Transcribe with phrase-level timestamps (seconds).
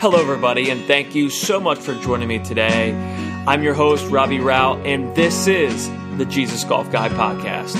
[0.00, 2.94] Hello, everybody, and thank you so much for joining me today.
[3.46, 7.74] I'm your host, Robbie Rao, and this is the Jesus Golf Guy Podcast.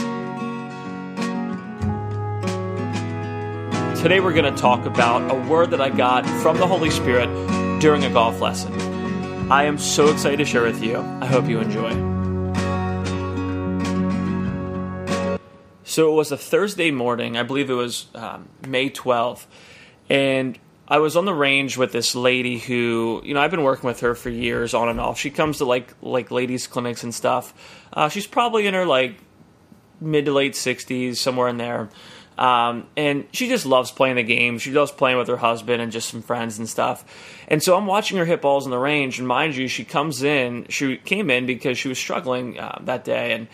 [4.02, 7.28] Today, we're going to talk about a word that I got from the Holy Spirit
[7.80, 8.74] during a golf lesson.
[9.50, 10.98] I am so excited to share with you.
[10.98, 11.92] I hope you enjoy.
[15.84, 19.46] So, it was a Thursday morning, I believe it was um, May 12th,
[20.10, 20.58] and
[20.90, 24.00] I was on the range with this lady who, you know, I've been working with
[24.00, 25.20] her for years on and off.
[25.20, 27.54] She comes to like like ladies clinics and stuff.
[27.92, 29.14] Uh, she's probably in her like
[30.00, 31.90] mid to late sixties, somewhere in there.
[32.36, 34.58] Um, and she just loves playing the game.
[34.58, 37.04] She loves playing with her husband and just some friends and stuff.
[37.46, 39.18] And so I'm watching her hit balls in the range.
[39.18, 40.66] And mind you, she comes in.
[40.70, 43.46] She came in because she was struggling uh, that day and.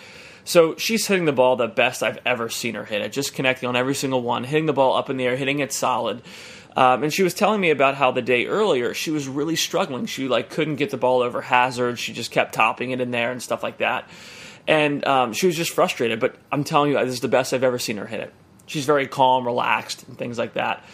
[0.49, 3.69] So she's hitting the ball the best I've ever seen her hit it, just connecting
[3.69, 6.23] on every single one, hitting the ball up in the air, hitting it solid.
[6.77, 10.05] Um, and she was telling me about how the day earlier she was really struggling.
[10.07, 11.99] She like couldn't get the ball over hazard.
[11.99, 14.09] She just kept topping it in there and stuff like that.
[14.69, 16.21] And um, she was just frustrated.
[16.21, 18.35] But I'm telling you, this is the best I've ever seen her hit it.
[18.67, 20.85] She's very calm, relaxed, and things like that.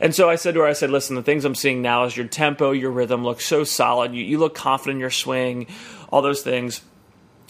[0.00, 2.16] And so I said to her, I said, listen, the things I'm seeing now is
[2.16, 4.14] your tempo, your rhythm looks so solid.
[4.14, 5.66] You, you look confident in your swing,
[6.10, 6.82] all those things.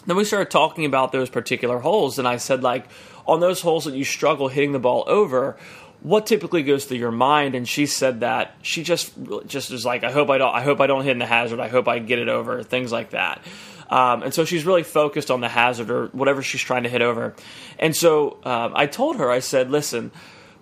[0.06, 2.86] Then we started talking about those particular holes, and I said, like,
[3.27, 5.59] on those holes that you struggle hitting the ball over,
[6.00, 7.54] what typically goes through your mind?
[7.54, 9.12] And she said that she just
[9.46, 11.60] just is like i hope i don't i hope i don't hit in the hazard.
[11.60, 13.42] I hope i get it over things like that.
[13.91, 17.02] Um, and so she's really focused on the hazard or whatever she's trying to hit
[17.02, 17.34] over.
[17.78, 20.12] And so um, i told her i said listen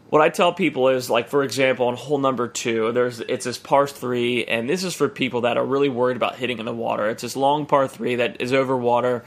[0.09, 3.59] what I tell people is like for example on hole number two, there's it's this
[3.59, 6.73] par three, and this is for people that are really worried about hitting in the
[6.73, 7.11] water.
[7.11, 9.25] It's this long par three that is over water,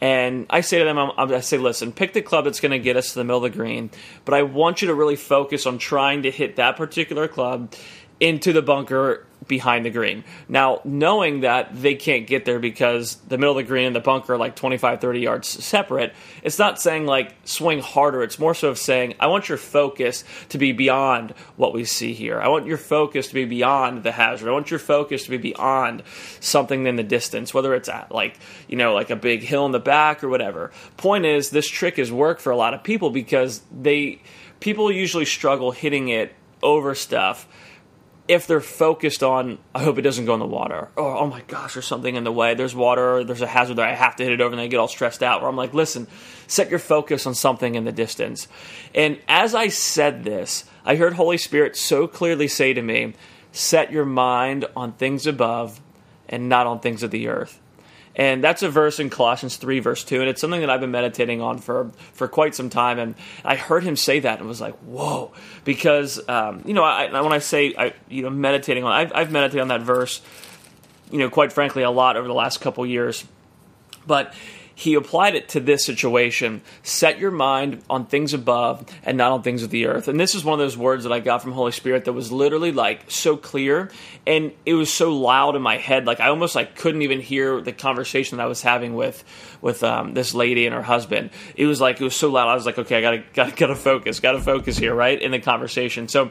[0.00, 2.78] and I say to them, I'm, i say, listen, pick the club that's going to
[2.78, 3.90] get us to the middle of the green,
[4.24, 7.72] but I want you to really focus on trying to hit that particular club
[8.20, 10.22] into the bunker behind the green.
[10.48, 14.00] Now, knowing that they can't get there because the middle of the green and the
[14.00, 18.22] bunker are like 25, 30 yards separate, it's not saying like swing harder.
[18.22, 22.12] It's more so of saying, I want your focus to be beyond what we see
[22.12, 22.40] here.
[22.40, 24.48] I want your focus to be beyond the hazard.
[24.48, 26.02] I want your focus to be beyond
[26.40, 29.72] something in the distance, whether it's at like, you know, like a big hill in
[29.72, 30.70] the back or whatever.
[30.96, 34.20] Point is, this trick has worked for a lot of people because they,
[34.60, 37.48] people usually struggle hitting it over stuff
[38.30, 41.40] if they're focused on, I hope it doesn't go in the water, or oh my
[41.48, 44.22] gosh, there's something in the way, there's water, there's a hazard there, I have to
[44.22, 45.40] hit it over, and they get all stressed out.
[45.40, 46.06] Where I'm like, listen,
[46.46, 48.46] set your focus on something in the distance.
[48.94, 53.14] And as I said this, I heard Holy Spirit so clearly say to me,
[53.50, 55.80] set your mind on things above
[56.28, 57.60] and not on things of the earth.
[58.16, 60.20] And that's a verse in Colossians 3, verse 2.
[60.20, 62.98] And it's something that I've been meditating on for, for quite some time.
[62.98, 65.32] And I heard him say that and was like, whoa.
[65.64, 69.30] Because, um, you know, I, when I say, I, you know, meditating on, I've, I've
[69.30, 70.20] meditated on that verse,
[71.10, 73.24] you know, quite frankly, a lot over the last couple years.
[74.06, 74.34] But
[74.80, 76.62] he applied it to this situation.
[76.82, 80.08] Set your mind on things above and not on things of the earth.
[80.08, 82.32] And this is one of those words that i got from holy spirit that was
[82.32, 83.90] literally like so clear.
[84.26, 86.06] And it was so loud in my head.
[86.06, 89.22] Like i almost like couldn't even hear the conversation that i was having with
[89.60, 91.28] with um, this lady and her husband.
[91.56, 92.48] It was like it was so loud.
[92.48, 95.40] I was like okay i gotta gotta, gotta focus gotta focus here right in the
[95.40, 96.08] conversation.
[96.08, 96.30] So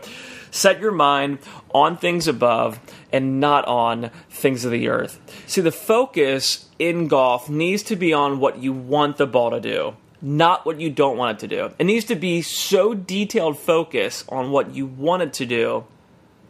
[0.49, 1.37] set your mind
[1.71, 2.79] on things above
[3.11, 8.13] and not on things of the earth see the focus in golf needs to be
[8.13, 11.55] on what you want the ball to do, not what you don't want it to
[11.55, 11.73] do.
[11.77, 15.85] It needs to be so detailed focus on what you want it to do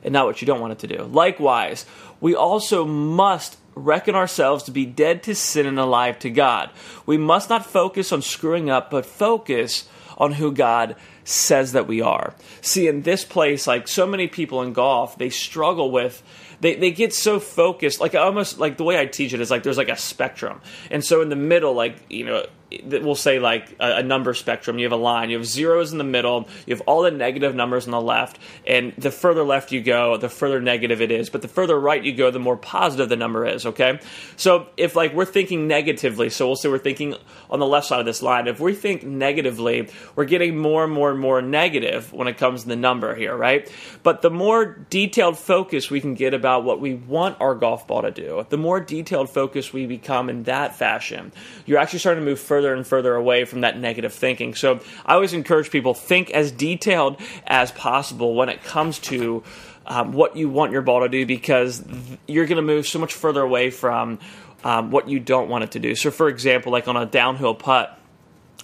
[0.03, 1.03] and not what you don't want it to do.
[1.03, 1.85] Likewise,
[2.21, 6.69] we also must reckon ourselves to be dead to sin and alive to God.
[7.05, 9.87] We must not focus on screwing up, but focus
[10.17, 12.33] on who God says that we are.
[12.61, 16.21] See, in this place, like so many people in golf, they struggle with
[16.61, 19.63] they, they get so focused like almost like the way i teach it is like
[19.63, 20.61] there's like a spectrum.
[20.91, 22.45] And so in the middle like you know
[22.83, 24.77] we'll say like a, number spectrum.
[24.79, 25.29] You have a line.
[25.29, 26.47] You have zeros in the middle.
[26.65, 28.39] You have all the negative numbers on the left.
[28.67, 31.29] And the further left you go, the further negative it is.
[31.29, 33.65] But the further right you go, the more positive the number is.
[33.65, 33.99] Okay.
[34.35, 37.15] So if like we're thinking negatively, so we'll say we're thinking
[37.49, 38.47] on the left side of this line.
[38.47, 42.63] If we think negatively, we're getting more and more and more negative when it comes
[42.63, 43.71] to the number here, right?
[44.03, 48.03] But the more detailed focus we can get about what we want our golf ball
[48.03, 51.31] to do, the more detailed focus we become in that fashion,
[51.65, 54.53] you're actually starting to move further further and further away from that negative thinking.
[54.53, 57.15] So I always encourage people think as detailed
[57.47, 59.43] as possible when it comes to
[59.87, 61.81] um, what you want your ball to do because
[62.27, 64.19] you're going to move so much further away from
[64.65, 65.95] um, what you don't want it to do.
[65.95, 67.97] So, for example, like on a downhill putt,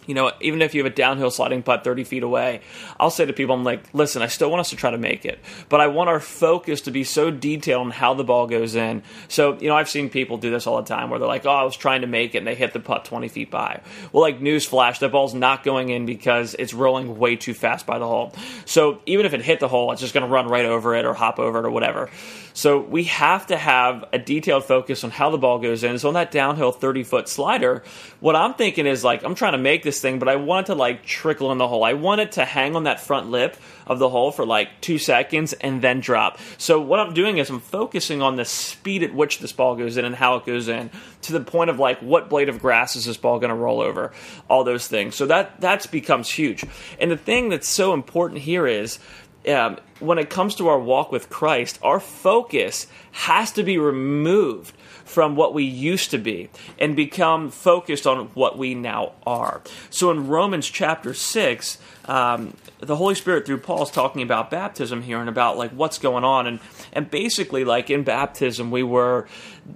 [0.07, 2.61] you know, even if you have a downhill sliding putt 30 feet away,
[2.99, 5.25] I'll say to people, I'm like, listen, I still want us to try to make
[5.25, 8.75] it, but I want our focus to be so detailed on how the ball goes
[8.75, 9.03] in.
[9.27, 11.51] So, you know, I've seen people do this all the time where they're like, oh,
[11.51, 13.81] I was trying to make it and they hit the putt 20 feet by.
[14.11, 17.99] Well, like, newsflash, that ball's not going in because it's rolling way too fast by
[17.99, 18.33] the hole.
[18.65, 21.05] So, even if it hit the hole, it's just going to run right over it
[21.05, 22.09] or hop over it or whatever.
[22.53, 25.99] So, we have to have a detailed focus on how the ball goes in.
[25.99, 27.83] So, on that downhill 30 foot slider,
[28.19, 30.73] what I'm thinking is like, I'm trying to make this thing, but I want it
[30.73, 31.83] to like trickle in the hole.
[31.83, 33.57] I want it to hang on that front lip
[33.87, 36.39] of the hole for like two seconds and then drop.
[36.57, 39.97] So what I'm doing is I'm focusing on the speed at which this ball goes
[39.97, 40.89] in and how it goes in
[41.23, 43.81] to the point of like what blade of grass is this ball going to roll
[43.81, 44.11] over,
[44.49, 45.15] all those things.
[45.15, 46.65] So that that's becomes huge.
[46.99, 48.99] And the thing that's so important here is
[49.47, 54.75] um, when it comes to our walk with Christ, our focus has to be removed
[55.05, 59.61] from what we used to be and become focused on what we now are.
[59.89, 65.03] So in Romans chapter 6, um, the Holy Spirit through Paul is talking about baptism
[65.03, 66.47] here and about like what's going on.
[66.47, 66.59] And
[66.91, 69.27] and basically like in baptism we were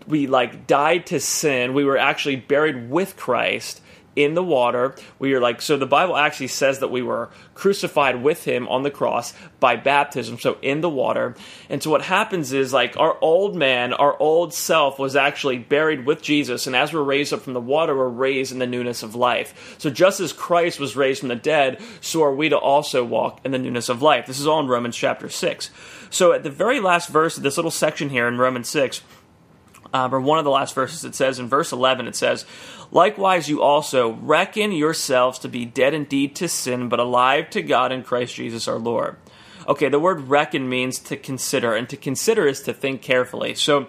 [0.07, 1.73] we like died to sin.
[1.73, 3.81] We were actually buried with Christ
[4.19, 4.93] in the water.
[5.17, 8.83] We are like, so the Bible actually says that we were crucified with him on
[8.83, 11.35] the cross by baptism, so in the water.
[11.69, 16.05] And so what happens is like our old man, our old self was actually buried
[16.05, 16.67] with Jesus.
[16.67, 19.77] And as we're raised up from the water, we're raised in the newness of life.
[19.77, 23.39] So just as Christ was raised from the dead, so are we to also walk
[23.45, 24.25] in the newness of life.
[24.27, 25.69] This is all in Romans chapter 6.
[26.09, 29.01] So at the very last verse of this little section here in Romans 6,
[29.93, 32.45] um, or one of the last verses, it says in verse 11, it says,
[32.91, 37.91] Likewise, you also reckon yourselves to be dead indeed to sin, but alive to God
[37.91, 39.17] in Christ Jesus our Lord.
[39.67, 43.53] Okay, the word reckon means to consider, and to consider is to think carefully.
[43.53, 43.87] So,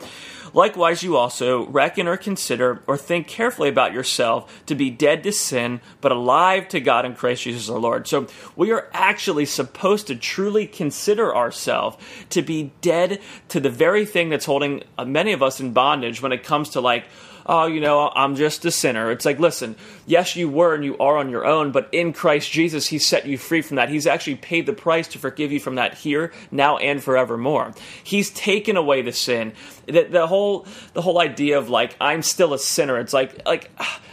[0.53, 5.33] likewise, you also reckon or consider or think carefully about yourself to be dead to
[5.33, 8.07] sin, but alive to God in Christ Jesus our Lord.
[8.09, 8.27] So,
[8.57, 11.97] we are actually supposed to truly consider ourselves
[12.31, 16.33] to be dead to the very thing that's holding many of us in bondage when
[16.33, 17.05] it comes to like,
[17.51, 19.11] oh, you know, I'm just a sinner.
[19.11, 19.75] It's like, listen,
[20.07, 23.27] yes, you were and you are on your own, but in Christ Jesus, He set
[23.27, 23.89] you free from that.
[23.89, 27.75] He's actually paid the price to forgive you from that here, now, and forevermore.
[28.05, 29.53] He's taken away the sin.
[29.87, 32.99] The, the whole the whole idea of like I'm still a sinner.
[32.99, 33.71] It's like like.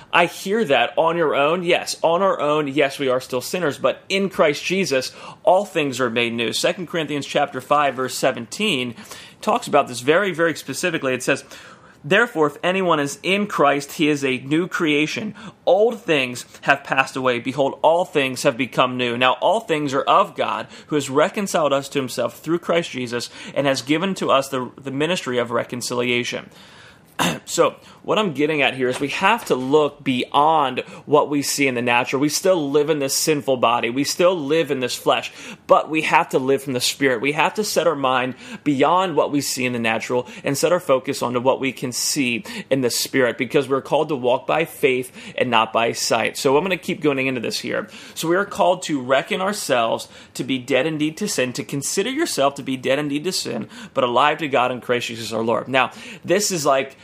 [0.09, 1.63] I hear that on your own.
[1.63, 5.13] Yes, on our own, yes, we are still sinners, but in Christ Jesus,
[5.43, 6.53] all things are made new.
[6.53, 8.95] 2 Corinthians chapter 5 verse 17
[9.41, 11.13] talks about this very very specifically.
[11.13, 11.43] It says,
[12.03, 15.35] Therefore, if anyone is in Christ, he is a new creation.
[15.65, 17.39] Old things have passed away.
[17.39, 19.17] Behold, all things have become new.
[19.17, 23.29] Now, all things are of God, who has reconciled us to himself through Christ Jesus
[23.53, 26.49] and has given to us the, the ministry of reconciliation.
[27.45, 31.67] so, what I'm getting at here is we have to look beyond what we see
[31.67, 32.21] in the natural.
[32.21, 35.31] We still live in this sinful body, we still live in this flesh,
[35.65, 37.21] but we have to live from the spirit.
[37.21, 40.71] We have to set our mind beyond what we see in the natural and set
[40.71, 44.45] our focus onto what we can see in the spirit because we're called to walk
[44.45, 46.37] by faith and not by sight.
[46.37, 47.89] So, I'm going to keep going into this here.
[48.13, 52.11] So, we are called to reckon ourselves to be dead indeed to sin, to consider
[52.11, 55.43] yourself to be dead indeed to sin, but alive to God in Christ Jesus our
[55.43, 55.67] Lord.
[55.67, 55.91] Now,
[56.23, 56.95] this is like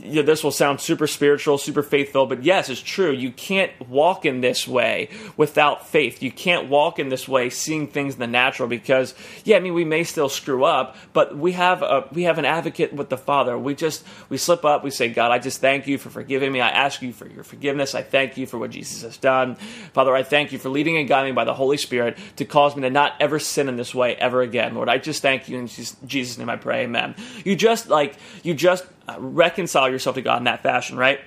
[0.00, 3.10] know, this will sound super spiritual, super faithful, but yes, it's true.
[3.10, 6.22] You can't walk in this way without faith.
[6.22, 9.14] You can't walk in this way seeing things in the natural because,
[9.44, 12.44] yeah, I mean, we may still screw up, but we have a we have an
[12.44, 13.58] advocate with the Father.
[13.58, 14.84] We just we slip up.
[14.84, 16.60] We say, God, I just thank you for forgiving me.
[16.60, 17.94] I ask you for your forgiveness.
[17.94, 19.54] I thank you for what Jesus has done,
[19.94, 20.14] Father.
[20.14, 22.82] I thank you for leading and guiding me by the Holy Spirit to cause me
[22.82, 24.88] to not ever sin in this way ever again, Lord.
[24.88, 26.50] I just thank you in Jesus' name.
[26.50, 27.14] I pray, Amen.
[27.44, 31.20] You just like you just uh, reconcile yourself to God in that fashion, right?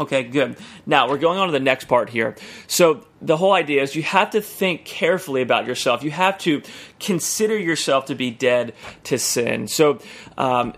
[0.00, 0.56] Okay, good.
[0.86, 2.36] Now we're going on to the next part here.
[2.68, 6.04] So the whole idea is you have to think carefully about yourself.
[6.04, 6.62] You have to
[7.00, 9.66] consider yourself to be dead to sin.
[9.66, 9.98] So,
[10.36, 10.74] um,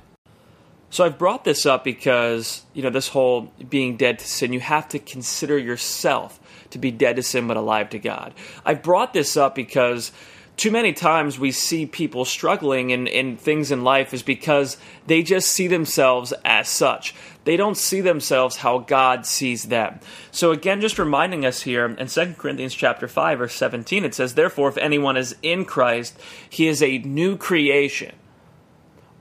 [0.88, 4.54] so I've brought this up because you know this whole being dead to sin.
[4.54, 8.32] You have to consider yourself to be dead to sin but alive to God.
[8.64, 10.12] I brought this up because
[10.60, 14.76] too many times we see people struggling in, in things in life is because
[15.06, 17.14] they just see themselves as such.
[17.44, 20.00] They don't see themselves how God sees them.
[20.30, 24.34] So again, just reminding us here in 2 Corinthians chapter 5, verse 17, it says,
[24.34, 28.14] Therefore, if anyone is in Christ, he is a new creation.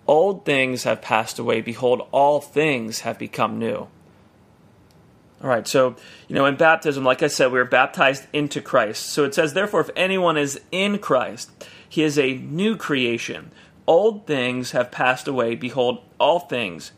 [0.07, 1.61] Old things have passed away.
[1.61, 3.87] Behold, all things have become new.
[5.41, 5.95] All right, so,
[6.27, 9.05] you know, in baptism, like I said, we are baptized into Christ.
[9.07, 11.49] So it says, therefore, if anyone is in Christ,
[11.87, 13.51] he is a new creation.
[13.87, 15.55] Old things have passed away.
[15.55, 16.91] Behold, all things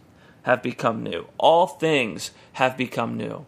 [0.43, 1.27] have become new.
[1.37, 3.45] All things have become new.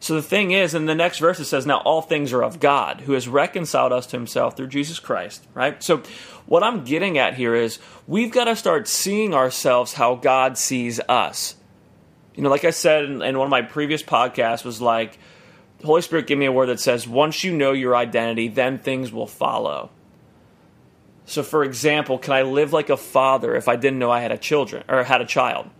[0.00, 2.60] So the thing is, in the next verse it says, Now all things are of
[2.60, 5.82] God, who has reconciled us to himself through Jesus Christ, right?
[5.82, 6.02] So
[6.44, 11.00] what I'm getting at here is we've got to start seeing ourselves how God sees
[11.08, 11.54] us.
[12.34, 15.18] You know, like I said in, in one of my previous podcasts, was like,
[15.84, 19.12] Holy Spirit give me a word that says, once you know your identity, then things
[19.12, 19.90] will follow.
[21.26, 24.32] So, for example, can I live like a father if I didn't know I had
[24.32, 25.70] a children or had a child?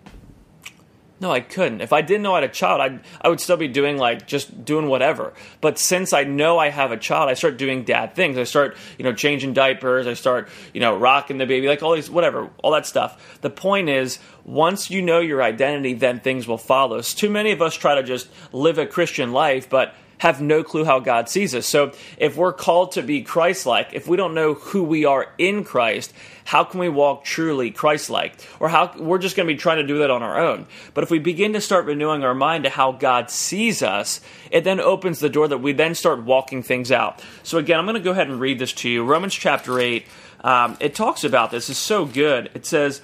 [1.24, 1.80] No, I couldn't.
[1.80, 4.26] If I didn't know I had a child, I I would still be doing like
[4.26, 5.32] just doing whatever.
[5.62, 8.36] But since I know I have a child, I start doing dad things.
[8.36, 10.06] I start, you know, changing diapers.
[10.06, 13.38] I start, you know, rocking the baby, like all these whatever, all that stuff.
[13.40, 17.00] The point is, once you know your identity, then things will follow.
[17.00, 20.62] So too many of us try to just live a Christian life, but have no
[20.62, 21.66] clue how God sees us.
[21.66, 25.32] So if we're called to be Christ like, if we don't know who we are
[25.38, 26.12] in Christ,
[26.44, 28.34] how can we walk truly Christ like?
[28.60, 30.66] Or how we're just going to be trying to do that on our own.
[30.92, 34.64] But if we begin to start renewing our mind to how God sees us, it
[34.64, 37.22] then opens the door that we then start walking things out.
[37.42, 39.04] So again, I'm going to go ahead and read this to you.
[39.04, 40.06] Romans chapter 8,
[40.42, 41.70] um, it talks about this.
[41.70, 42.50] It's so good.
[42.54, 43.00] It says,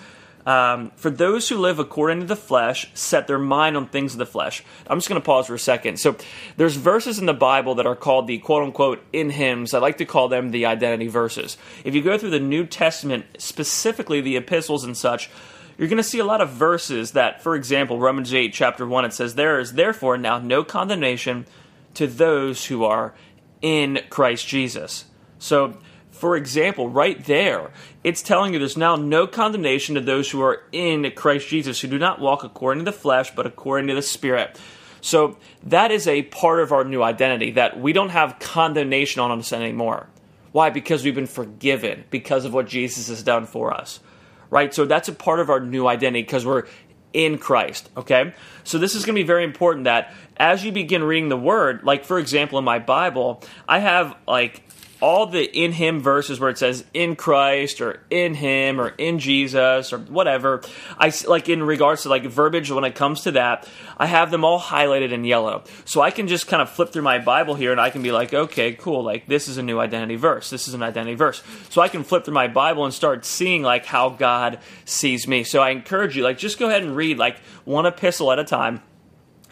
[0.47, 4.19] um, for those who live according to the flesh, set their mind on things of
[4.19, 4.65] the flesh.
[4.87, 5.99] I'm just going to pause for a second.
[5.99, 6.17] So,
[6.57, 9.75] there's verses in the Bible that are called the quote unquote in hymns.
[9.75, 11.59] I like to call them the identity verses.
[11.85, 15.31] If you go through the New Testament, specifically the epistles and such,
[15.77, 19.05] you're going to see a lot of verses that, for example, Romans 8, chapter 1,
[19.07, 21.47] it says, There is therefore now no condemnation
[21.95, 23.15] to those who are
[23.63, 25.07] in Christ Jesus.
[25.39, 25.79] So,
[26.21, 27.71] for example, right there,
[28.05, 31.89] it's telling you there's now no condemnation to those who are in Christ Jesus, who
[31.89, 34.61] do not walk according to the flesh, but according to the Spirit.
[35.01, 39.39] So that is a part of our new identity that we don't have condemnation on
[39.39, 40.11] us anymore.
[40.53, 40.69] Why?
[40.69, 44.01] Because we've been forgiven because of what Jesus has done for us.
[44.51, 44.75] Right?
[44.75, 46.65] So that's a part of our new identity because we're
[47.15, 47.89] in Christ.
[47.97, 48.35] Okay?
[48.71, 51.83] So this is going to be very important that as you begin reading the word,
[51.83, 54.63] like for example in my Bible, I have like
[55.01, 59.19] all the in him verses where it says in Christ or in him or in
[59.19, 60.63] Jesus or whatever,
[60.99, 64.45] I like in regards to like verbiage when it comes to that, I have them
[64.45, 65.65] all highlighted in yellow.
[65.85, 68.13] So I can just kind of flip through my Bible here and I can be
[68.13, 70.51] like, okay, cool, like this is a new identity verse.
[70.51, 71.43] This is an identity verse.
[71.71, 75.45] So I can flip through my Bible and start seeing like how God sees me.
[75.45, 78.45] So I encourage you, like just go ahead and read like one epistle at a
[78.61, 78.90] time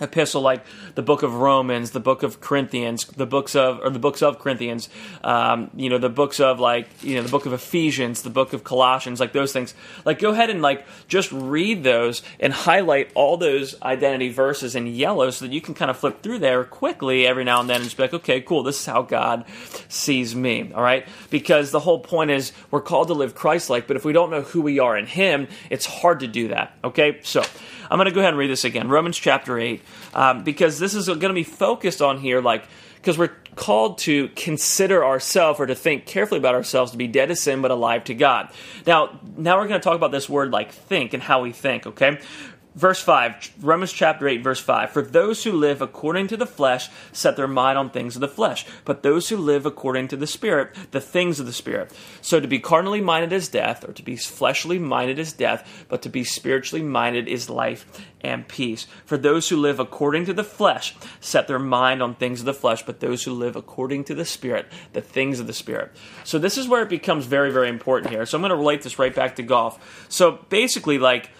[0.01, 0.65] epistle like
[0.95, 4.39] the book of romans the book of corinthians the books of or the books of
[4.39, 4.89] corinthians
[5.25, 8.53] um, you know the books of like you know the book of ephesians the book
[8.53, 9.75] of colossians like those things.
[10.05, 14.87] Like go ahead and like just read those and highlight all those identity verses in
[14.87, 17.77] yellow so that you can kind of flip through there quickly every now and then
[17.77, 19.45] and just be like okay cool this is how god
[19.89, 21.07] sees me all right?
[21.31, 24.43] Because the whole point is we're called to live christ-like but if we don't know
[24.43, 27.21] who we are in him it's hard to do that okay?
[27.23, 27.43] So
[27.91, 28.89] I'm going to go ahead and read this again.
[28.89, 29.81] Romans chapter 8,
[30.15, 32.65] um, because this is going to be focused on here, like,
[32.97, 37.27] because we're called to consider ourselves or to think carefully about ourselves to be dead
[37.27, 38.51] to sin but alive to God.
[38.87, 41.87] Now, now we're going to talk about this word like think and how we think,
[41.87, 42.19] okay?
[42.79, 44.91] Verse 5, Romans chapter 8, verse 5.
[44.93, 48.29] For those who live according to the flesh set their mind on things of the
[48.29, 51.93] flesh, but those who live according to the Spirit, the things of the Spirit.
[52.23, 56.03] So to be carnally minded is death, or to be fleshly minded is death, but
[56.03, 57.85] to be spiritually minded is life
[58.21, 58.87] and peace.
[59.05, 62.55] For those who live according to the flesh set their mind on things of the
[62.55, 65.91] flesh, but those who live according to the Spirit, the things of the Spirit.
[66.23, 68.25] So this is where it becomes very, very important here.
[68.25, 70.07] So I'm going to relate this right back to golf.
[70.09, 71.31] So basically, like,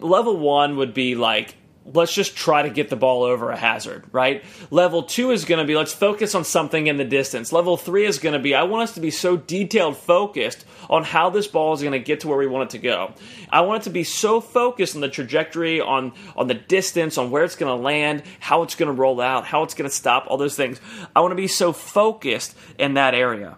[0.00, 4.04] level one would be like let's just try to get the ball over a hazard,
[4.12, 4.44] right?
[4.70, 7.52] Level two is going to be let's focus on something in the distance.
[7.52, 11.04] Level three is going to be I want us to be so detailed focused on
[11.04, 13.12] how this ball is going to get to where we want it to go.
[13.50, 17.30] I want it to be so focused on the trajectory, on on the distance, on
[17.30, 19.94] where it's going to land, how it's going to roll out, how it's going to
[19.94, 20.80] stop, all those things.
[21.14, 23.56] I want to be so focused in that area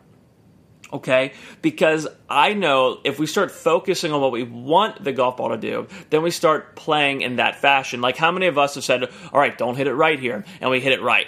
[0.95, 1.33] okay?
[1.61, 5.57] Because I know if we start focusing on what we want the golf ball to
[5.57, 8.01] do, then we start playing in that fashion.
[8.01, 10.71] Like, how many of us have said, all right, don't hit it right here, and
[10.71, 11.27] we hit it right?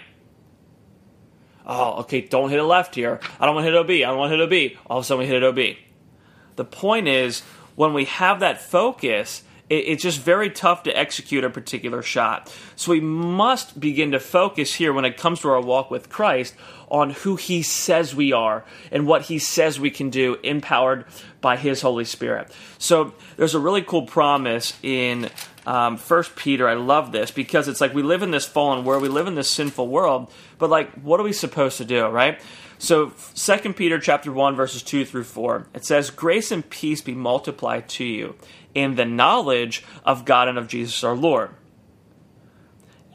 [1.66, 3.18] Oh, okay, don't hit it left here.
[3.40, 3.90] I don't want to hit OB.
[3.90, 4.78] I don't want to hit OB.
[4.86, 5.76] All of a sudden, we hit it OB.
[6.54, 7.42] The point is,
[7.74, 12.54] when we have that focus, it's just very tough to execute a particular shot.
[12.76, 16.54] So we must begin to focus here when it comes to our walk with Christ
[16.88, 21.04] on who He says we are and what He says we can do, empowered
[21.40, 22.52] by His Holy Spirit.
[22.78, 25.30] So there's a really cool promise in
[25.66, 26.68] um, First Peter.
[26.68, 29.34] I love this because it's like we live in this fallen world, we live in
[29.34, 32.40] this sinful world, but like, what are we supposed to do, right?
[32.78, 37.14] So, Second Peter chapter one verses two through four, it says, "Grace and peace be
[37.14, 38.36] multiplied to you
[38.76, 41.50] in the knowledge of God and of Jesus our Lord."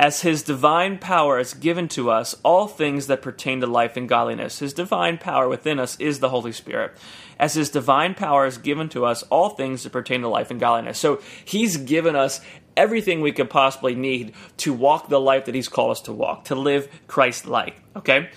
[0.02, 4.10] as his divine power is given to us all things that pertain to life and
[4.10, 4.58] godliness.
[4.58, 6.98] His divine power within us is the Holy Spirit.
[7.38, 10.60] As his divine power is given to us all things that pertain to life and
[10.60, 10.98] godliness.
[10.98, 12.42] So he's given us
[12.76, 16.46] everything we could possibly need to walk the life that he's called us to walk,
[16.46, 17.80] to live Christ like.
[17.96, 18.32] Okay?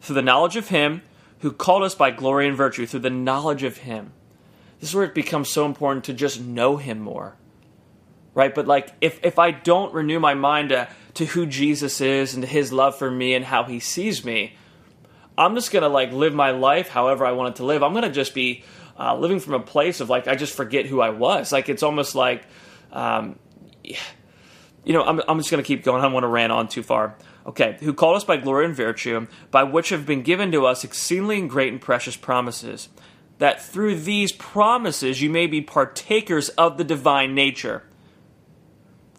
[0.00, 1.02] Through the knowledge of him
[1.40, 4.12] who called us by glory and virtue, through the knowledge of him.
[4.80, 7.36] This is where it becomes so important to just know him more.
[8.34, 8.54] Right?
[8.54, 12.42] But like if if I don't renew my mind to to who Jesus is and
[12.42, 14.54] to his love for me and how he sees me,
[15.36, 17.82] I'm just gonna like live my life however I want it to live.
[17.82, 18.62] I'm gonna just be
[18.98, 21.52] uh, living from a place of like I just forget who I was.
[21.52, 22.44] Like it's almost like,
[22.92, 23.38] um,
[23.82, 26.00] you know, I'm I'm just gonna keep going.
[26.00, 27.16] I don't want to rant on too far.
[27.46, 30.84] Okay, who called us by glory and virtue, by which have been given to us
[30.84, 32.90] exceedingly great and precious promises,
[33.38, 37.82] that through these promises you may be partakers of the divine nature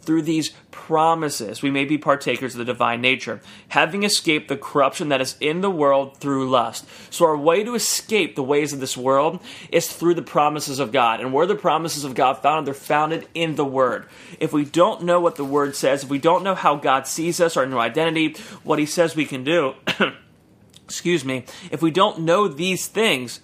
[0.10, 5.10] through these promises, we may be partakers of the divine nature, having escaped the corruption
[5.10, 6.88] that is in the world through lust.
[7.12, 9.40] So, our way to escape the ways of this world
[9.72, 11.20] is through the promises of God.
[11.20, 14.08] And where the promises of God founded, they're founded in the Word.
[14.40, 17.40] If we don't know what the Word says, if we don't know how God sees
[17.40, 19.76] us, our new identity, what He says we can do,
[20.86, 23.42] excuse me, if we don't know these things,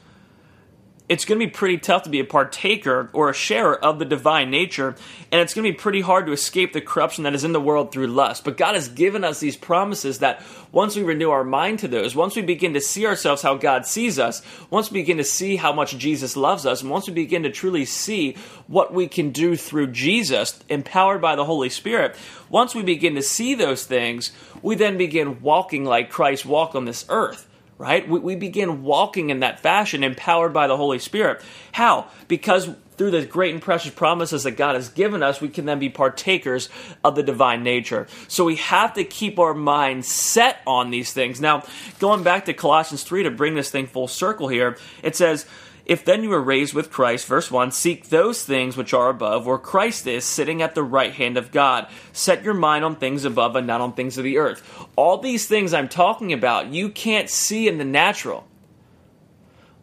[1.07, 4.05] it's going to be pretty tough to be a partaker or a sharer of the
[4.05, 4.95] divine nature,
[5.31, 7.61] and it's going to be pretty hard to escape the corruption that is in the
[7.61, 8.43] world through lust.
[8.43, 12.15] But God has given us these promises that once we renew our mind to those,
[12.15, 15.57] once we begin to see ourselves how God sees us, once we begin to see
[15.57, 18.35] how much Jesus loves us, and once we begin to truly see
[18.65, 22.15] what we can do through Jesus, empowered by the Holy Spirit,
[22.49, 24.31] once we begin to see those things,
[24.63, 28.07] we then begin walking like Christ walked on this earth right?
[28.07, 31.41] We, we begin walking in that fashion, empowered by the Holy Spirit.
[31.71, 32.07] How?
[32.27, 35.79] Because through the great and precious promises that God has given us, we can then
[35.79, 36.69] be partakers
[37.03, 38.07] of the divine nature.
[38.27, 41.41] So we have to keep our minds set on these things.
[41.41, 41.63] Now,
[41.99, 45.45] going back to Colossians 3 to bring this thing full circle here, it says,
[45.85, 49.45] if then you were raised with Christ, verse 1, seek those things which are above,
[49.45, 51.87] where Christ is, sitting at the right hand of God.
[52.11, 54.87] Set your mind on things above and not on things of the earth.
[54.95, 58.47] All these things I'm talking about, you can't see in the natural.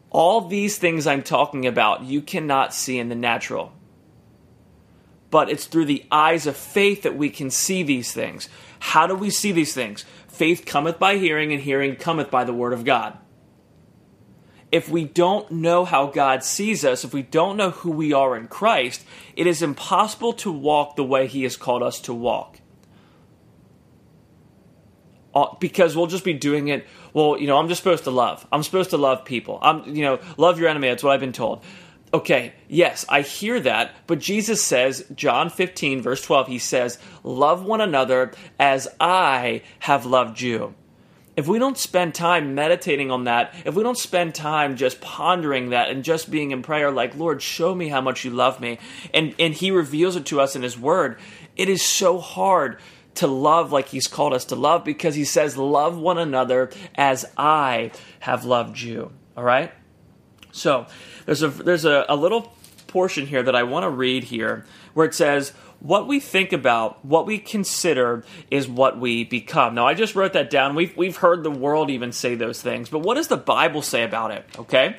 [0.09, 3.71] All these things I'm talking about, you cannot see in the natural.
[5.31, 8.49] But it's through the eyes of faith that we can see these things.
[8.79, 10.03] How do we see these things?
[10.27, 13.17] Faith cometh by hearing, and hearing cometh by the word of God
[14.73, 18.35] if we don't know how God sees us, if we don't know who we are
[18.35, 19.05] in Christ,
[19.35, 22.57] it is impossible to walk the way He has called us to walk.
[25.35, 26.87] Uh, because we'll just be doing it.
[27.13, 28.47] Well, you know, I'm just supposed to love.
[28.51, 29.59] I'm supposed to love people.
[29.61, 30.87] I'm, you know, love your enemy.
[30.87, 31.63] That's what I've been told.
[32.11, 37.63] Okay, yes, I hear that, but Jesus says, John 15, verse 12, he says, Love
[37.63, 40.73] one another as I have loved you
[41.35, 45.69] if we don't spend time meditating on that, if we don't spend time just pondering
[45.69, 48.79] that and just being in prayer, like, Lord, show me how much you love me,
[49.13, 51.17] and, and He reveals it to us in His Word,
[51.55, 52.77] it is so hard
[53.15, 57.25] to love like He's called us to love because He says, Love one another as
[57.35, 59.11] I have loved you.
[59.35, 59.71] All right?
[60.51, 60.85] So,
[61.25, 62.53] there's a, there's a, a little
[62.87, 67.03] portion here that I want to read here where it says, what we think about,
[67.05, 69.75] what we consider, is what we become.
[69.75, 70.75] Now, I just wrote that down.
[70.75, 74.03] We've, we've heard the world even say those things, but what does the Bible say
[74.03, 74.45] about it?
[74.57, 74.95] Okay?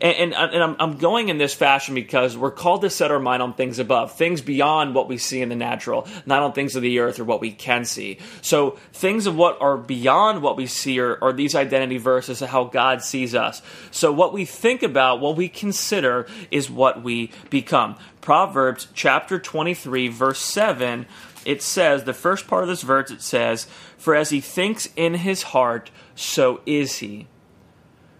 [0.00, 3.18] And, and, and I'm, I'm, going in this fashion because we're called to set our
[3.18, 6.76] mind on things above, things beyond what we see in the natural, not on things
[6.76, 8.18] of the earth or what we can see.
[8.40, 12.50] So, things of what are beyond what we see are, are these identity verses of
[12.50, 13.60] how God sees us.
[13.90, 17.96] So, what we think about, what we consider, is what we become.
[18.20, 21.06] Proverbs chapter 23, verse 7,
[21.44, 25.14] it says, the first part of this verse, it says, For as he thinks in
[25.14, 27.26] his heart, so is he.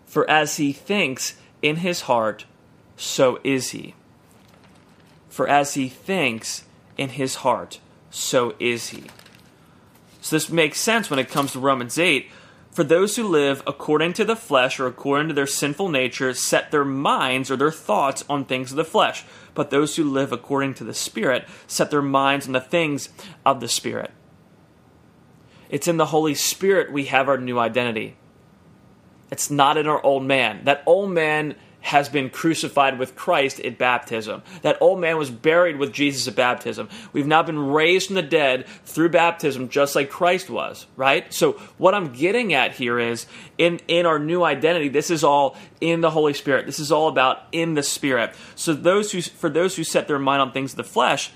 [0.07, 2.45] For as he thinks in his heart,
[2.97, 3.95] so is he.
[5.29, 6.65] For as he thinks
[6.97, 9.05] in his heart, so is he.
[10.21, 12.29] So this makes sense when it comes to Romans 8.
[12.71, 16.71] For those who live according to the flesh or according to their sinful nature set
[16.71, 19.25] their minds or their thoughts on things of the flesh.
[19.55, 23.09] But those who live according to the Spirit set their minds on the things
[23.45, 24.13] of the Spirit.
[25.71, 28.17] It's in the Holy Spirit we have our new identity.
[29.31, 30.65] It's not in our old man.
[30.65, 34.43] That old man has been crucified with Christ at baptism.
[34.63, 36.89] That old man was buried with Jesus at baptism.
[37.13, 41.33] We've now been raised from the dead through baptism, just like Christ was, right?
[41.33, 43.27] So, what I'm getting at here is
[43.59, 46.67] in, in our new identity, this is all in the Holy Spirit.
[46.67, 48.35] This is all about in the Spirit.
[48.55, 51.31] So, those who, for those who set their mind on things of the flesh,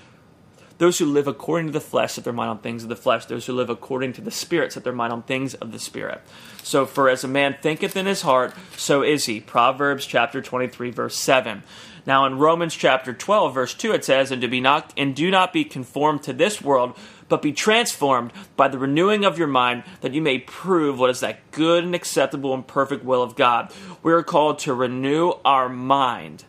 [0.79, 3.25] Those who live according to the flesh set their mind on things of the flesh.
[3.25, 6.21] Those who live according to the Spirit set their mind on things of the Spirit.
[6.63, 9.39] So, for as a man thinketh in his heart, so is he.
[9.39, 11.63] Proverbs chapter 23, verse 7.
[12.05, 15.31] Now, in Romans chapter 12, verse 2, it says, And, to be not, and do
[15.31, 16.97] not be conformed to this world,
[17.29, 21.21] but be transformed by the renewing of your mind, that you may prove what is
[21.21, 23.71] that good and acceptable and perfect will of God.
[24.01, 26.43] We are called to renew our mind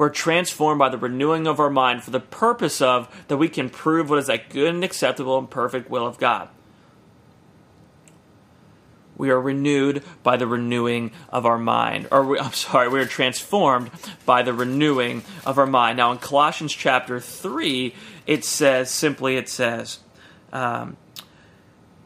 [0.00, 3.68] we're transformed by the renewing of our mind for the purpose of that we can
[3.68, 6.48] prove what is that good and acceptable and perfect will of God.
[9.18, 12.08] We are renewed by the renewing of our mind.
[12.10, 13.90] Or, we, I'm sorry, we are transformed
[14.24, 15.98] by the renewing of our mind.
[15.98, 17.94] Now, in Colossians chapter 3,
[18.26, 19.98] it says simply, it says,
[20.50, 20.96] um,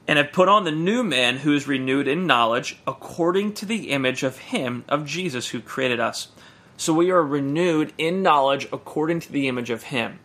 [0.08, 3.90] and have put on the new man who is renewed in knowledge according to the
[3.90, 6.32] image of him, of Jesus, who created us
[6.76, 10.18] so we are renewed in knowledge according to the image of Him.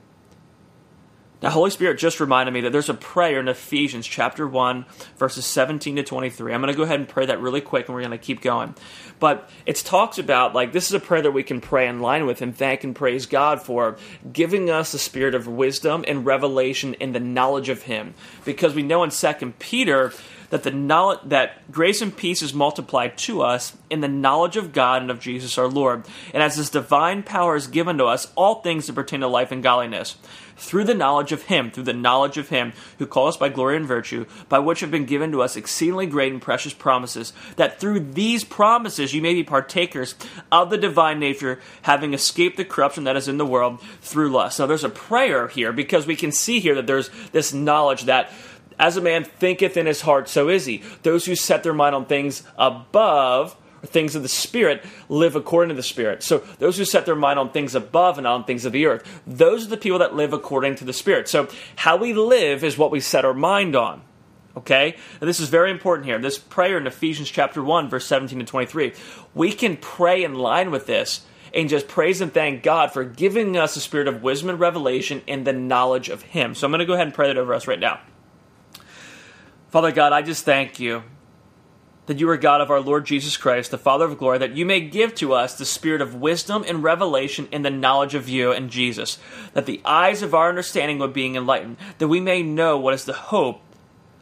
[1.42, 4.86] Now, Holy Spirit just reminded me that there's a prayer in Ephesians chapter 1,
[5.18, 6.54] verses 17 to 23.
[6.54, 8.42] I'm going to go ahead and pray that really quick and we're going to keep
[8.42, 8.76] going.
[9.20, 12.26] But it talks about, like, this is a prayer that we can pray in line
[12.26, 13.98] with and thank and praise God for
[14.34, 18.16] giving us the spirit of wisdom and revelation in the knowledge of Him.
[18.44, 20.12] Because we know in 2 Peter
[20.50, 24.74] that the knowledge that grace and peace is multiplied to us in the knowledge of
[24.74, 26.06] God and of Jesus our Lord.
[26.34, 29.52] And as this divine power is given to us, all things that pertain to life
[29.52, 30.16] and godliness,
[30.60, 33.78] through the knowledge of Him, through the knowledge of Him who called us by glory
[33.78, 37.80] and virtue, by which have been given to us exceedingly great and precious promises, that
[37.80, 40.16] through these promises you may be partakers
[40.52, 44.60] of the divine nature, having escaped the corruption that is in the world through lust.
[44.60, 48.32] Now, there's a prayer here because we can see here that there's this knowledge that
[48.80, 50.82] as a man thinketh in his heart, so is he.
[51.04, 55.70] Those who set their mind on things above, or things of the Spirit, live according
[55.70, 56.24] to the Spirit.
[56.24, 59.22] So those who set their mind on things above and on things of the earth,
[59.28, 61.28] those are the people that live according to the Spirit.
[61.28, 64.02] So how we live is what we set our mind on.
[64.58, 64.96] Okay?
[65.22, 66.20] And this is very important here.
[66.20, 68.94] This prayer in Ephesians chapter 1, verse 17 to 23.
[69.34, 73.58] We can pray in line with this and just praise and thank God for giving
[73.58, 76.56] us the spirit of wisdom and revelation in the knowledge of Him.
[76.56, 78.00] So I'm going to go ahead and pray that over us right now.
[79.70, 81.04] Father God, I just thank you
[82.08, 84.66] that you are God of our Lord Jesus Christ, the Father of glory, that you
[84.66, 88.52] may give to us the spirit of wisdom and revelation in the knowledge of you
[88.52, 89.20] and Jesus,
[89.54, 93.06] that the eyes of our understanding would be enlightened, that we may know what is
[93.06, 93.62] the hope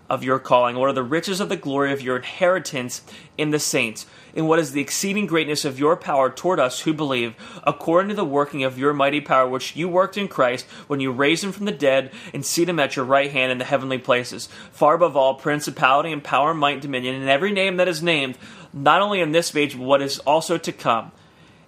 [0.09, 3.01] of your calling, what are the riches of the glory of your inheritance
[3.37, 4.05] in the saints
[4.37, 8.15] in what is the exceeding greatness of your power toward us who believe, according to
[8.15, 11.51] the working of your mighty power, which you worked in Christ when you raised him
[11.51, 14.93] from the dead and seated him at your right hand in the heavenly places, far
[14.93, 18.37] above all principality and power might and dominion, and every name that is named,
[18.71, 21.11] not only in this age, but what is also to come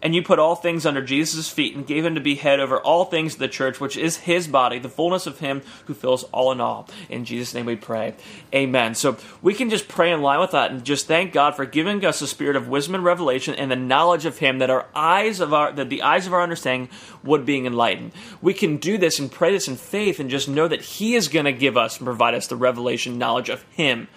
[0.02, 2.80] and you put all things under Jesus' feet and gave him to be head over
[2.80, 6.24] all things of the church, which is his body, the fullness of him who fills
[6.26, 6.88] all in all.
[7.10, 8.16] In Jesus' name we pray.
[8.54, 8.96] Amen.
[8.96, 12.04] So we can just pray in line with that and just thank God for giving
[12.06, 15.40] us the spirit of wisdom and revelation and the knowledge of him that our eyes
[15.40, 16.90] of our that the eyes of our understanding
[17.24, 18.12] would be enlightened.
[18.42, 21.28] We can do this and pray this in faith and just know that he is
[21.28, 24.08] going to give us and provide us the revelation knowledge of him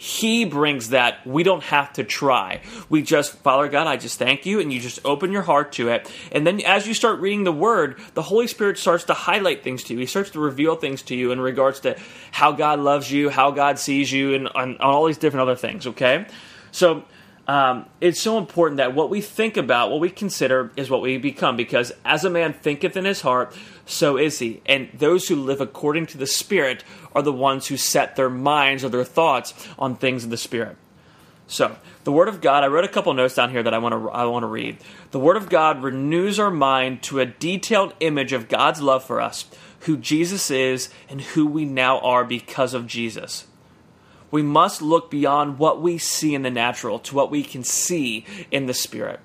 [0.00, 1.26] he brings that.
[1.26, 2.62] We don't have to try.
[2.88, 5.90] We just, Father God, I just thank you, and you just open your heart to
[5.90, 6.10] it.
[6.32, 9.84] And then as you start reading the Word, the Holy Spirit starts to highlight things
[9.84, 10.00] to you.
[10.00, 11.98] He starts to reveal things to you in regards to
[12.30, 15.86] how God loves you, how God sees you, and on all these different other things,
[15.86, 16.26] okay?
[16.72, 17.04] So,
[17.50, 21.18] um, it's so important that what we think about, what we consider, is what we
[21.18, 21.56] become.
[21.56, 23.52] Because as a man thinketh in his heart,
[23.84, 24.62] so is he.
[24.66, 28.84] And those who live according to the Spirit are the ones who set their minds
[28.84, 30.76] or their thoughts on things of the Spirit.
[31.48, 33.94] So, the Word of God, I wrote a couple notes down here that I want
[33.94, 34.78] to I want to read.
[35.10, 39.20] The Word of God renews our mind to a detailed image of God's love for
[39.20, 39.46] us,
[39.80, 43.46] who Jesus is, and who we now are because of Jesus
[44.30, 48.24] we must look beyond what we see in the natural to what we can see
[48.50, 49.20] in the spirit.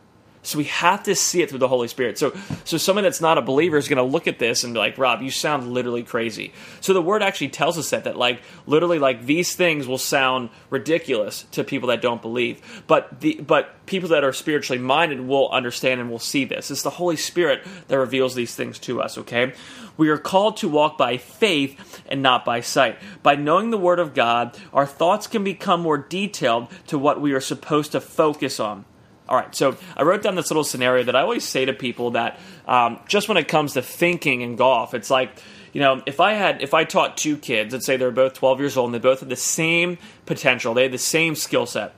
[0.46, 2.18] So we have to see it through the Holy Spirit.
[2.18, 4.80] So, so someone that's not a believer is going to look at this and be
[4.80, 6.54] like, Rob, you sound literally crazy.
[6.82, 10.50] So the word actually tells us that, that like literally like these things will sound
[10.70, 12.84] ridiculous to people that don't believe.
[12.88, 16.72] But the, but people that are spiritually minded will understand and will see this.
[16.72, 19.54] It's the Holy Spirit that reveals these things to us, okay?
[19.98, 22.98] We are called to walk by faith and not by sight.
[23.24, 27.34] By knowing the Word of God, our thoughts can become more detailed to what we
[27.34, 28.86] are supposed to focus on.
[29.28, 32.12] All right, so I wrote down this little scenario that I always say to people
[32.12, 35.32] that um, just when it comes to thinking in golf, it's like,
[35.74, 38.60] you know, if I had, if I taught two kids, let's say they're both 12
[38.60, 41.96] years old and they both have the same potential, they have the same skill set,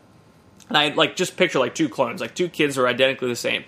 [0.69, 3.65] and I like just picture like two clones, like two kids are identically the same.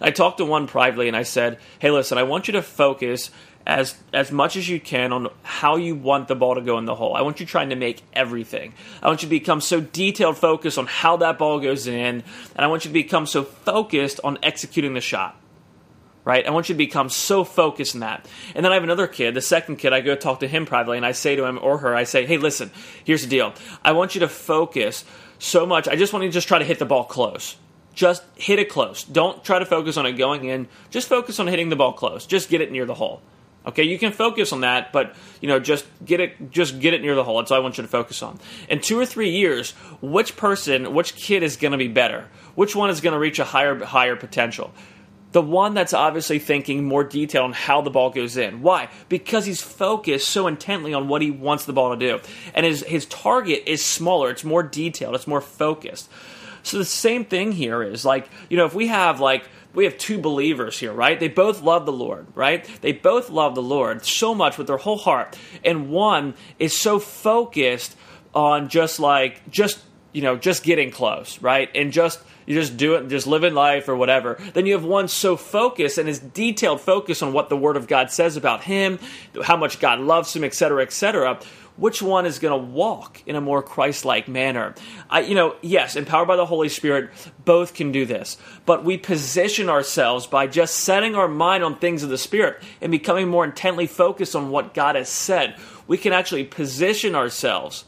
[0.00, 3.30] I talked to one privately and I said, "Hey, listen, I want you to focus
[3.66, 6.84] as as much as you can on how you want the ball to go in
[6.84, 7.14] the hole.
[7.14, 8.74] I want you trying to make everything.
[9.02, 12.24] I want you to become so detailed focused on how that ball goes in, and
[12.56, 15.36] I want you to become so focused on executing the shot.
[16.24, 16.46] Right?
[16.46, 18.28] I want you to become so focused in that.
[18.54, 20.96] And then I have another kid, the second kid, I go talk to him privately
[20.96, 22.70] and I say to him or her, I say, hey, listen,
[23.04, 23.54] here's the deal.
[23.84, 25.04] I want you to focus
[25.40, 25.88] so much.
[25.88, 27.56] I just want you to just try to hit the ball close
[27.94, 29.04] just hit it close.
[29.04, 30.68] Don't try to focus on it going in.
[30.90, 32.26] Just focus on hitting the ball close.
[32.26, 33.22] Just get it near the hole.
[33.64, 37.00] Okay, you can focus on that, but you know, just get it, just get it
[37.00, 37.38] near the hole.
[37.38, 38.40] That's all I want you to focus on.
[38.68, 42.28] In two or three years, which person, which kid is going to be better?
[42.54, 44.72] Which one is going to reach a higher, higher potential?
[45.30, 48.62] The one that's obviously thinking more detail on how the ball goes in.
[48.62, 48.90] Why?
[49.08, 52.20] Because he's focused so intently on what he wants the ball to do,
[52.54, 54.30] and his his target is smaller.
[54.30, 55.14] It's more detailed.
[55.14, 56.10] It's more focused.
[56.64, 59.96] So the same thing here is like you know if we have like we have
[59.98, 61.18] two believers here, right?
[61.18, 62.68] They both love the Lord, right?
[62.80, 65.38] They both love the Lord so much with their whole heart.
[65.64, 67.96] And one is so focused
[68.34, 69.80] on just like, just,
[70.12, 71.70] you know, just getting close, right?
[71.74, 74.38] And just, you just do it, just living life or whatever.
[74.52, 77.86] Then you have one so focused and is detailed focus on what the Word of
[77.86, 78.98] God says about him,
[79.42, 81.40] how much God loves him, etc., etc
[81.76, 84.74] which one is going to walk in a more Christ-like manner?
[85.08, 87.10] I, you know, yes, empowered by the Holy Spirit,
[87.44, 92.02] both can do this, but we position ourselves by just setting our mind on things
[92.02, 95.56] of the Spirit and becoming more intently focused on what God has said.
[95.86, 97.84] We can actually position ourselves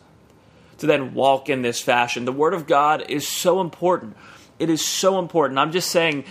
[0.78, 2.24] to then walk in this fashion.
[2.24, 4.16] The Word of God is so important.
[4.58, 5.58] It is so important.
[5.58, 6.24] I'm just saying,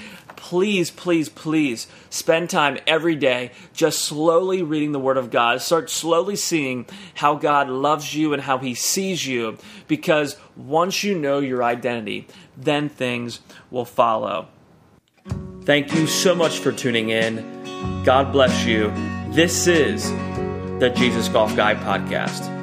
[0.44, 5.62] please, please, please spend time every day just slowly reading the Word of God.
[5.62, 11.18] Start slowly seeing how God loves you and how He sees you because once you
[11.18, 12.28] know your identity,
[12.58, 13.40] then things
[13.72, 14.50] will follow.
[15.64, 18.04] Thank you so much for tuning in.
[18.04, 18.92] God bless you.
[19.32, 20.12] This is
[20.82, 22.63] the Jesus Golf Guy Podcast.